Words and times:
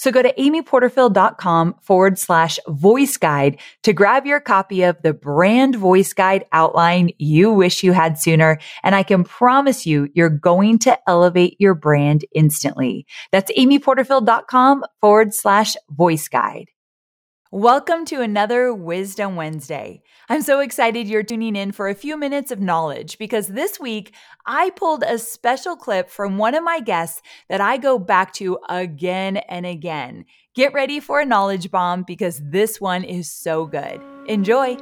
So 0.00 0.10
go 0.10 0.22
to 0.22 0.32
amyporterfield.com 0.32 1.74
forward 1.82 2.18
slash 2.18 2.58
voice 2.68 3.18
guide 3.18 3.60
to 3.82 3.92
grab 3.92 4.24
your 4.24 4.40
copy 4.40 4.82
of 4.82 4.96
the 5.02 5.12
brand 5.12 5.76
voice 5.76 6.14
guide 6.14 6.46
outline 6.52 7.10
you 7.18 7.52
wish 7.52 7.82
you 7.82 7.92
had 7.92 8.18
sooner. 8.18 8.58
And 8.82 8.94
I 8.94 9.02
can 9.02 9.24
promise 9.24 9.84
you, 9.84 10.08
you're 10.14 10.30
going 10.30 10.78
to 10.78 10.98
elevate 11.06 11.56
your 11.58 11.74
brand 11.74 12.24
instantly. 12.34 13.04
That's 13.30 13.52
amyporterfield.com 13.52 14.84
forward 15.02 15.34
slash 15.34 15.76
voice 15.90 16.28
guide. 16.28 16.70
Welcome 17.52 18.04
to 18.04 18.20
another 18.20 18.72
Wisdom 18.72 19.34
Wednesday. 19.34 20.04
I'm 20.28 20.40
so 20.40 20.60
excited 20.60 21.08
you're 21.08 21.24
tuning 21.24 21.56
in 21.56 21.72
for 21.72 21.88
a 21.88 21.96
few 21.96 22.16
minutes 22.16 22.52
of 22.52 22.60
knowledge 22.60 23.18
because 23.18 23.48
this 23.48 23.80
week 23.80 24.14
I 24.46 24.70
pulled 24.70 25.02
a 25.02 25.18
special 25.18 25.74
clip 25.74 26.10
from 26.10 26.38
one 26.38 26.54
of 26.54 26.62
my 26.62 26.78
guests 26.78 27.22
that 27.48 27.60
I 27.60 27.76
go 27.76 27.98
back 27.98 28.32
to 28.34 28.60
again 28.68 29.38
and 29.38 29.66
again. 29.66 30.26
Get 30.54 30.72
ready 30.72 31.00
for 31.00 31.18
a 31.18 31.26
knowledge 31.26 31.72
bomb 31.72 32.04
because 32.04 32.40
this 32.40 32.80
one 32.80 33.02
is 33.02 33.28
so 33.28 33.66
good. 33.66 34.00
Enjoy. 34.28 34.76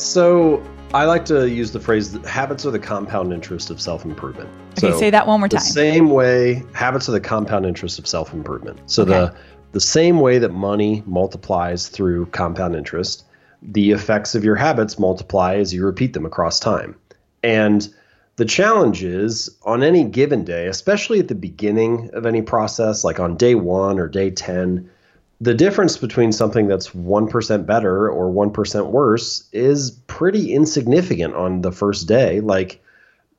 So 0.00 0.62
I 0.94 1.04
like 1.04 1.26
to 1.26 1.48
use 1.48 1.72
the 1.72 1.80
phrase 1.80 2.16
habits 2.24 2.64
are 2.64 2.70
the 2.70 2.78
compound 2.78 3.34
interest 3.34 3.70
of 3.70 3.80
self 3.80 4.04
improvement. 4.04 4.48
Okay, 4.78 4.92
so 4.92 4.98
say 4.98 5.10
that 5.10 5.26
one 5.26 5.40
more 5.40 5.48
time. 5.48 5.58
The 5.58 5.64
same 5.64 6.10
way 6.10 6.64
habits 6.72 7.08
are 7.08 7.12
the 7.12 7.20
compound 7.20 7.66
interest 7.66 7.98
of 7.98 8.06
self 8.06 8.32
improvement. 8.32 8.80
So 8.86 9.02
okay. 9.02 9.12
the 9.12 9.34
the 9.72 9.80
same 9.80 10.20
way 10.20 10.38
that 10.38 10.52
money 10.52 11.02
multiplies 11.06 11.88
through 11.88 12.26
compound 12.26 12.74
interest, 12.74 13.24
the 13.62 13.90
effects 13.90 14.34
of 14.34 14.42
your 14.42 14.56
habits 14.56 14.98
multiply 14.98 15.56
as 15.56 15.72
you 15.72 15.84
repeat 15.84 16.14
them 16.14 16.24
across 16.24 16.58
time. 16.58 16.96
And 17.42 17.86
the 18.36 18.46
challenge 18.46 19.04
is 19.04 19.54
on 19.64 19.82
any 19.82 20.04
given 20.04 20.44
day, 20.44 20.66
especially 20.66 21.20
at 21.20 21.28
the 21.28 21.34
beginning 21.34 22.10
of 22.14 22.24
any 22.24 22.40
process, 22.40 23.04
like 23.04 23.20
on 23.20 23.36
day 23.36 23.54
one 23.54 23.98
or 23.98 24.08
day 24.08 24.30
10, 24.30 24.90
the 25.40 25.54
difference 25.54 25.96
between 25.96 26.32
something 26.32 26.68
that's 26.68 26.90
1% 26.90 27.66
better 27.66 28.10
or 28.10 28.30
1% 28.30 28.90
worse 28.90 29.48
is 29.52 29.90
pretty 29.90 30.52
insignificant 30.52 31.34
on 31.34 31.62
the 31.62 31.72
first 31.72 32.06
day. 32.06 32.40
Like, 32.40 32.82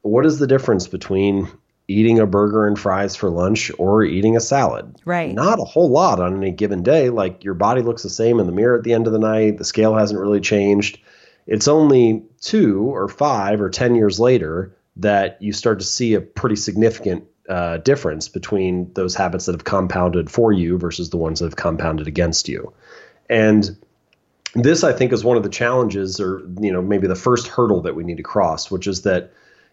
what 0.00 0.24
is 0.24 0.38
the 0.38 0.46
difference 0.46 0.88
between 0.88 1.48
eating 1.88 2.18
a 2.18 2.26
burger 2.26 2.66
and 2.66 2.78
fries 2.78 3.16
for 3.16 3.28
lunch 3.28 3.70
or 3.78 4.02
eating 4.02 4.36
a 4.36 4.40
salad? 4.40 4.96
Right. 5.04 5.34
Not 5.34 5.60
a 5.60 5.64
whole 5.64 5.90
lot 5.90 6.20
on 6.20 6.36
any 6.38 6.52
given 6.52 6.82
day. 6.82 7.10
Like, 7.10 7.44
your 7.44 7.54
body 7.54 7.82
looks 7.82 8.02
the 8.02 8.08
same 8.08 8.40
in 8.40 8.46
the 8.46 8.52
mirror 8.52 8.78
at 8.78 8.84
the 8.84 8.94
end 8.94 9.06
of 9.06 9.12
the 9.12 9.18
night, 9.18 9.58
the 9.58 9.64
scale 9.64 9.94
hasn't 9.94 10.20
really 10.20 10.40
changed. 10.40 11.00
It's 11.46 11.68
only 11.68 12.24
two 12.40 12.82
or 12.82 13.08
five 13.08 13.60
or 13.60 13.68
10 13.68 13.94
years 13.94 14.18
later 14.18 14.74
that 14.96 15.40
you 15.42 15.52
start 15.52 15.80
to 15.80 15.84
see 15.84 16.14
a 16.14 16.20
pretty 16.20 16.56
significant 16.56 17.24
uh, 17.50 17.78
difference 17.78 18.28
between 18.28 18.92
those 18.94 19.16
habits 19.16 19.46
that 19.46 19.52
have 19.52 19.64
compounded 19.64 20.30
for 20.30 20.52
you 20.52 20.78
versus 20.78 21.10
the 21.10 21.16
ones 21.16 21.40
that 21.40 21.46
have 21.46 21.56
compounded 21.56 22.06
against 22.06 22.48
you. 22.48 22.72
And 23.28 23.76
this, 24.54 24.84
I 24.84 24.92
think, 24.92 25.12
is 25.12 25.24
one 25.24 25.36
of 25.36 25.42
the 25.42 25.48
challenges, 25.48 26.20
or 26.20 26.40
you 26.60 26.72
know, 26.72 26.80
maybe 26.80 27.08
the 27.08 27.16
first 27.16 27.48
hurdle 27.48 27.82
that 27.82 27.96
we 27.96 28.04
need 28.04 28.18
to 28.18 28.22
cross, 28.22 28.70
which 28.70 28.86
is 28.86 29.02
that 29.02 29.32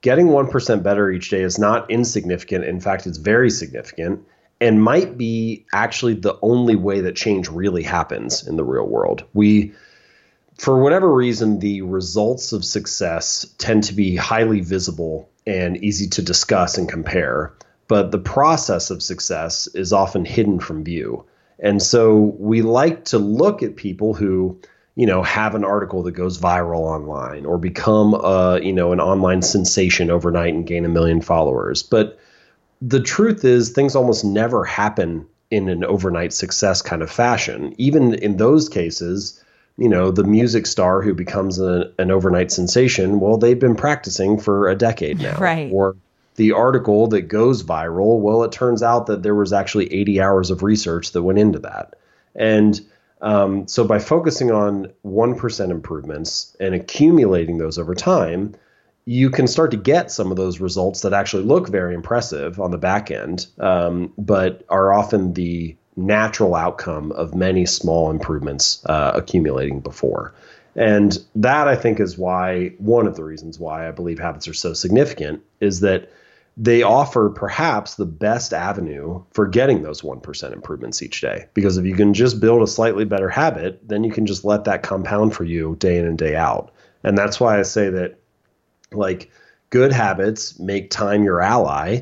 getting 0.00 0.28
one 0.28 0.48
percent 0.48 0.82
better 0.82 1.10
each 1.10 1.28
day 1.28 1.42
is 1.42 1.58
not 1.58 1.90
insignificant. 1.90 2.64
In 2.64 2.80
fact, 2.80 3.06
it's 3.06 3.18
very 3.18 3.50
significant, 3.50 4.26
and 4.60 4.82
might 4.82 5.18
be 5.18 5.66
actually 5.72 6.14
the 6.14 6.38
only 6.40 6.76
way 6.76 7.02
that 7.02 7.16
change 7.16 7.48
really 7.48 7.82
happens 7.82 8.48
in 8.48 8.56
the 8.56 8.64
real 8.64 8.86
world. 8.86 9.24
We 9.34 9.74
for 10.58 10.82
whatever 10.82 11.12
reason, 11.14 11.60
the 11.60 11.82
results 11.82 12.52
of 12.52 12.64
success 12.64 13.46
tend 13.58 13.84
to 13.84 13.94
be 13.94 14.16
highly 14.16 14.60
visible 14.60 15.28
and 15.48 15.82
easy 15.82 16.06
to 16.08 16.22
discuss 16.22 16.76
and 16.76 16.88
compare, 16.88 17.54
but 17.88 18.10
the 18.12 18.18
process 18.18 18.90
of 18.90 19.02
success 19.02 19.66
is 19.68 19.94
often 19.94 20.26
hidden 20.26 20.60
from 20.60 20.84
view. 20.84 21.24
And 21.58 21.82
so 21.82 22.36
we 22.38 22.60
like 22.60 23.06
to 23.06 23.18
look 23.18 23.62
at 23.62 23.74
people 23.74 24.12
who, 24.12 24.60
you 24.94 25.06
know, 25.06 25.22
have 25.22 25.54
an 25.54 25.64
article 25.64 26.02
that 26.02 26.12
goes 26.12 26.38
viral 26.38 26.80
online 26.80 27.46
or 27.46 27.56
become 27.56 28.12
a, 28.14 28.60
you 28.62 28.74
know, 28.74 28.92
an 28.92 29.00
online 29.00 29.40
sensation 29.40 30.10
overnight 30.10 30.52
and 30.52 30.66
gain 30.66 30.84
a 30.84 30.88
million 30.88 31.22
followers. 31.22 31.82
But 31.82 32.18
the 32.82 33.00
truth 33.00 33.44
is 33.44 33.70
things 33.70 33.96
almost 33.96 34.24
never 34.24 34.64
happen 34.64 35.26
in 35.50 35.70
an 35.70 35.82
overnight 35.82 36.34
success 36.34 36.82
kind 36.82 37.00
of 37.00 37.10
fashion. 37.10 37.74
Even 37.78 38.12
in 38.12 38.36
those 38.36 38.68
cases, 38.68 39.42
you 39.78 39.88
know, 39.88 40.10
the 40.10 40.24
music 40.24 40.66
star 40.66 41.00
who 41.00 41.14
becomes 41.14 41.60
a, 41.60 41.92
an 41.98 42.10
overnight 42.10 42.50
sensation, 42.50 43.20
well, 43.20 43.38
they've 43.38 43.58
been 43.58 43.76
practicing 43.76 44.38
for 44.38 44.68
a 44.68 44.74
decade 44.74 45.20
now. 45.20 45.38
Right. 45.38 45.70
Or 45.72 45.96
the 46.34 46.52
article 46.52 47.06
that 47.08 47.22
goes 47.22 47.62
viral, 47.62 48.18
well, 48.18 48.42
it 48.42 48.50
turns 48.50 48.82
out 48.82 49.06
that 49.06 49.22
there 49.22 49.36
was 49.36 49.52
actually 49.52 49.92
80 49.92 50.20
hours 50.20 50.50
of 50.50 50.64
research 50.64 51.12
that 51.12 51.22
went 51.22 51.38
into 51.38 51.60
that. 51.60 51.94
And 52.34 52.80
um, 53.20 53.68
so 53.68 53.84
by 53.84 54.00
focusing 54.00 54.50
on 54.50 54.92
1% 55.06 55.70
improvements 55.70 56.56
and 56.58 56.74
accumulating 56.74 57.58
those 57.58 57.78
over 57.78 57.94
time, 57.94 58.56
you 59.04 59.30
can 59.30 59.46
start 59.46 59.70
to 59.70 59.76
get 59.76 60.10
some 60.10 60.30
of 60.30 60.36
those 60.36 60.60
results 60.60 61.00
that 61.02 61.14
actually 61.14 61.44
look 61.44 61.68
very 61.68 61.94
impressive 61.94 62.60
on 62.60 62.72
the 62.72 62.78
back 62.78 63.10
end, 63.10 63.46
um, 63.58 64.12
but 64.18 64.64
are 64.68 64.92
often 64.92 65.32
the 65.32 65.76
natural 65.98 66.54
outcome 66.54 67.12
of 67.12 67.34
many 67.34 67.66
small 67.66 68.10
improvements 68.10 68.84
uh, 68.86 69.12
accumulating 69.14 69.80
before. 69.80 70.32
And 70.76 71.18
that 71.34 71.66
I 71.66 71.74
think 71.74 71.98
is 71.98 72.16
why 72.16 72.68
one 72.78 73.06
of 73.06 73.16
the 73.16 73.24
reasons 73.24 73.58
why 73.58 73.88
I 73.88 73.90
believe 73.90 74.18
habits 74.18 74.46
are 74.46 74.54
so 74.54 74.72
significant 74.72 75.42
is 75.60 75.80
that 75.80 76.10
they 76.56 76.82
offer 76.82 77.30
perhaps 77.30 77.94
the 77.94 78.06
best 78.06 78.52
avenue 78.52 79.22
for 79.32 79.46
getting 79.46 79.82
those 79.82 80.02
1% 80.02 80.52
improvements 80.52 81.02
each 81.02 81.20
day. 81.20 81.46
Because 81.54 81.76
if 81.78 81.84
you 81.84 81.94
can 81.94 82.14
just 82.14 82.40
build 82.40 82.62
a 82.62 82.66
slightly 82.66 83.04
better 83.04 83.28
habit, 83.28 83.80
then 83.86 84.04
you 84.04 84.12
can 84.12 84.26
just 84.26 84.44
let 84.44 84.64
that 84.64 84.82
compound 84.82 85.34
for 85.34 85.44
you 85.44 85.76
day 85.78 85.98
in 85.98 86.04
and 86.04 86.18
day 86.18 86.36
out. 86.36 86.72
And 87.04 87.16
that's 87.16 87.38
why 87.38 87.58
I 87.58 87.62
say 87.62 87.90
that, 87.90 88.18
like, 88.92 89.30
good 89.70 89.92
habits 89.92 90.58
make 90.58 90.90
time 90.90 91.22
your 91.22 91.40
ally, 91.40 92.00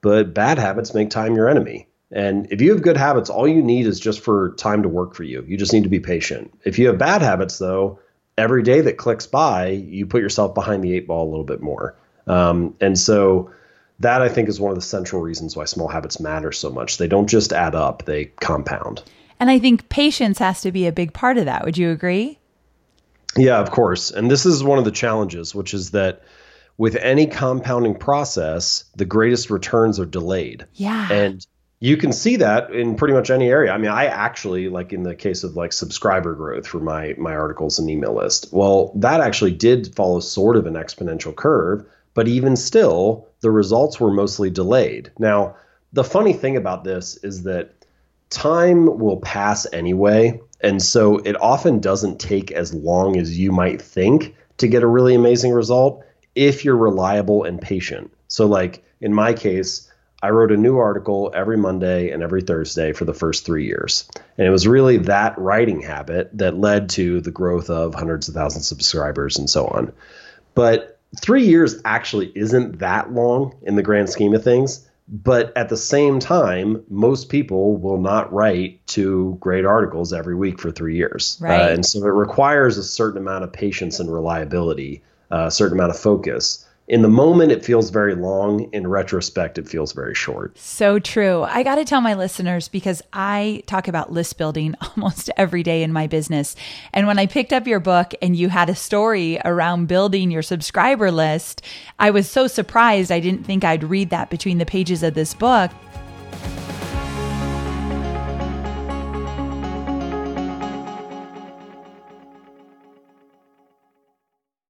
but 0.00 0.34
bad 0.34 0.58
habits 0.58 0.94
make 0.94 1.10
time 1.10 1.36
your 1.36 1.48
enemy. 1.48 1.86
And 2.12 2.46
if 2.52 2.60
you 2.60 2.72
have 2.72 2.82
good 2.82 2.96
habits, 2.96 3.30
all 3.30 3.48
you 3.48 3.62
need 3.62 3.86
is 3.86 3.98
just 3.98 4.20
for 4.20 4.54
time 4.56 4.82
to 4.82 4.88
work 4.88 5.14
for 5.14 5.22
you. 5.22 5.44
You 5.48 5.56
just 5.56 5.72
need 5.72 5.84
to 5.84 5.88
be 5.88 6.00
patient. 6.00 6.52
If 6.64 6.78
you 6.78 6.88
have 6.88 6.98
bad 6.98 7.22
habits, 7.22 7.58
though, 7.58 7.98
every 8.36 8.62
day 8.62 8.82
that 8.82 8.98
clicks 8.98 9.26
by, 9.26 9.68
you 9.68 10.06
put 10.06 10.20
yourself 10.20 10.54
behind 10.54 10.84
the 10.84 10.94
eight 10.94 11.06
ball 11.06 11.26
a 11.26 11.30
little 11.30 11.44
bit 11.44 11.62
more. 11.62 11.96
Um, 12.26 12.76
and 12.80 12.98
so 12.98 13.50
that 14.00 14.20
I 14.22 14.28
think 14.28 14.48
is 14.48 14.60
one 14.60 14.70
of 14.70 14.76
the 14.76 14.82
central 14.82 15.22
reasons 15.22 15.56
why 15.56 15.64
small 15.64 15.88
habits 15.88 16.20
matter 16.20 16.52
so 16.52 16.70
much. 16.70 16.98
They 16.98 17.08
don't 17.08 17.28
just 17.28 17.52
add 17.52 17.74
up, 17.74 18.04
they 18.04 18.26
compound. 18.26 19.02
And 19.40 19.50
I 19.50 19.58
think 19.58 19.88
patience 19.88 20.38
has 20.38 20.60
to 20.62 20.72
be 20.72 20.86
a 20.86 20.92
big 20.92 21.12
part 21.12 21.38
of 21.38 21.46
that. 21.46 21.64
Would 21.64 21.78
you 21.78 21.90
agree? 21.90 22.38
Yeah, 23.36 23.58
of 23.58 23.70
course. 23.70 24.10
And 24.10 24.30
this 24.30 24.44
is 24.44 24.62
one 24.62 24.78
of 24.78 24.84
the 24.84 24.90
challenges, 24.90 25.54
which 25.54 25.72
is 25.72 25.92
that 25.92 26.22
with 26.76 26.96
any 26.96 27.26
compounding 27.26 27.94
process, 27.94 28.84
the 28.96 29.04
greatest 29.04 29.50
returns 29.50 29.98
are 29.98 30.06
delayed. 30.06 30.66
Yeah. 30.74 31.10
And 31.12 31.46
you 31.82 31.96
can 31.96 32.12
see 32.12 32.36
that 32.36 32.72
in 32.72 32.94
pretty 32.94 33.12
much 33.12 33.28
any 33.28 33.48
area. 33.48 33.72
I 33.72 33.76
mean, 33.76 33.90
I 33.90 34.06
actually 34.06 34.68
like 34.68 34.92
in 34.92 35.02
the 35.02 35.16
case 35.16 35.42
of 35.42 35.56
like 35.56 35.72
subscriber 35.72 36.32
growth 36.32 36.64
for 36.64 36.78
my 36.78 37.16
my 37.18 37.34
articles 37.34 37.76
and 37.76 37.90
email 37.90 38.14
list. 38.14 38.46
Well, 38.52 38.92
that 38.94 39.20
actually 39.20 39.50
did 39.50 39.92
follow 39.96 40.20
sort 40.20 40.56
of 40.56 40.66
an 40.66 40.74
exponential 40.74 41.34
curve, 41.34 41.84
but 42.14 42.28
even 42.28 42.54
still, 42.54 43.26
the 43.40 43.50
results 43.50 43.98
were 43.98 44.12
mostly 44.12 44.48
delayed. 44.48 45.10
Now, 45.18 45.56
the 45.92 46.04
funny 46.04 46.32
thing 46.32 46.56
about 46.56 46.84
this 46.84 47.16
is 47.24 47.42
that 47.42 47.72
time 48.30 49.00
will 49.00 49.18
pass 49.18 49.66
anyway, 49.72 50.40
and 50.60 50.80
so 50.80 51.18
it 51.18 51.34
often 51.42 51.80
doesn't 51.80 52.20
take 52.20 52.52
as 52.52 52.72
long 52.72 53.16
as 53.16 53.36
you 53.36 53.50
might 53.50 53.82
think 53.82 54.36
to 54.58 54.68
get 54.68 54.84
a 54.84 54.86
really 54.86 55.16
amazing 55.16 55.50
result 55.50 56.04
if 56.36 56.64
you're 56.64 56.76
reliable 56.76 57.42
and 57.42 57.60
patient. 57.60 58.12
So 58.28 58.46
like 58.46 58.84
in 59.00 59.12
my 59.12 59.32
case, 59.32 59.88
I 60.22 60.30
wrote 60.30 60.52
a 60.52 60.56
new 60.56 60.78
article 60.78 61.32
every 61.34 61.56
Monday 61.56 62.10
and 62.10 62.22
every 62.22 62.42
Thursday 62.42 62.92
for 62.92 63.04
the 63.04 63.14
first 63.14 63.44
three 63.44 63.66
years. 63.66 64.08
And 64.38 64.46
it 64.46 64.50
was 64.50 64.68
really 64.68 64.98
that 64.98 65.36
writing 65.36 65.80
habit 65.82 66.30
that 66.38 66.56
led 66.56 66.90
to 66.90 67.20
the 67.20 67.32
growth 67.32 67.68
of 67.70 67.94
hundreds 67.94 68.28
of 68.28 68.34
thousands 68.34 68.70
of 68.70 68.78
subscribers 68.78 69.36
and 69.36 69.50
so 69.50 69.66
on. 69.66 69.92
But 70.54 71.00
three 71.20 71.44
years 71.44 71.80
actually 71.84 72.30
isn't 72.36 72.78
that 72.78 73.12
long 73.12 73.56
in 73.62 73.74
the 73.74 73.82
grand 73.82 74.10
scheme 74.10 74.32
of 74.32 74.44
things. 74.44 74.88
But 75.08 75.54
at 75.56 75.68
the 75.68 75.76
same 75.76 76.20
time, 76.20 76.84
most 76.88 77.28
people 77.28 77.76
will 77.76 78.00
not 78.00 78.32
write 78.32 78.86
two 78.86 79.36
great 79.40 79.66
articles 79.66 80.12
every 80.12 80.36
week 80.36 80.60
for 80.60 80.70
three 80.70 80.96
years. 80.96 81.36
Right. 81.40 81.60
Uh, 81.60 81.68
and 81.70 81.84
so 81.84 81.98
it 81.98 82.10
requires 82.10 82.78
a 82.78 82.84
certain 82.84 83.18
amount 83.18 83.42
of 83.42 83.52
patience 83.52 83.98
and 83.98 84.10
reliability, 84.10 85.02
uh, 85.32 85.46
a 85.46 85.50
certain 85.50 85.76
amount 85.76 85.90
of 85.90 85.98
focus 85.98 86.64
in 86.92 87.00
the 87.00 87.08
moment 87.08 87.50
it 87.50 87.64
feels 87.64 87.88
very 87.88 88.14
long. 88.14 88.68
In 88.72 88.86
retrospect 88.86 89.56
it 89.56 89.66
feels 89.66 89.92
very 89.92 90.14
short. 90.14 90.58
So 90.58 90.98
true. 90.98 91.42
I 91.42 91.62
got 91.62 91.76
to 91.76 91.86
tell 91.86 92.02
my 92.02 92.12
listeners 92.14 92.68
because 92.68 93.00
i 93.14 93.62
talk 93.66 93.88
about 93.88 94.12
list 94.12 94.36
building 94.36 94.74
almost 94.96 95.30
every 95.38 95.62
day 95.62 95.82
in 95.82 95.92
my 95.92 96.06
business. 96.06 96.54
And 96.92 97.06
when 97.06 97.18
i 97.18 97.26
picked 97.26 97.52
up 97.52 97.66
your 97.66 97.80
book 97.80 98.12
and 98.20 98.36
you 98.36 98.50
had 98.50 98.68
a 98.68 98.74
story 98.74 99.40
around 99.44 99.86
building 99.88 100.30
your 100.30 100.42
subscriber 100.42 101.10
list 101.10 101.62
i 101.98 102.10
was 102.10 102.28
so 102.28 102.46
surprised 102.46 103.10
i 103.10 103.20
didn't 103.20 103.44
think 103.44 103.64
i'd 103.64 103.84
read 103.84 104.10
that 104.10 104.28
between 104.28 104.58
the 104.58 104.66
pages 104.66 105.02
of 105.02 105.14
this 105.14 105.32
book 105.32 105.70